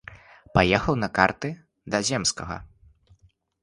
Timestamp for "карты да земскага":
1.19-2.57